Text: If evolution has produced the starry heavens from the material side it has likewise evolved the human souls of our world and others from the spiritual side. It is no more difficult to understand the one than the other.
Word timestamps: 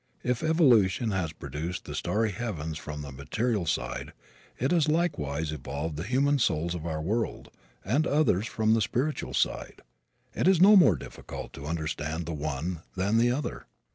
If 0.23 0.41
evolution 0.41 1.11
has 1.11 1.31
produced 1.31 1.85
the 1.85 1.93
starry 1.93 2.31
heavens 2.31 2.79
from 2.79 3.03
the 3.03 3.11
material 3.11 3.67
side 3.67 4.13
it 4.57 4.71
has 4.71 4.89
likewise 4.89 5.51
evolved 5.51 5.95
the 5.95 6.01
human 6.01 6.39
souls 6.39 6.73
of 6.73 6.87
our 6.87 6.99
world 7.03 7.51
and 7.85 8.07
others 8.07 8.47
from 8.47 8.73
the 8.73 8.81
spiritual 8.81 9.35
side. 9.35 9.83
It 10.33 10.47
is 10.47 10.59
no 10.59 10.75
more 10.75 10.95
difficult 10.95 11.53
to 11.53 11.67
understand 11.67 12.25
the 12.25 12.33
one 12.33 12.81
than 12.95 13.19
the 13.19 13.29
other. 13.29 13.67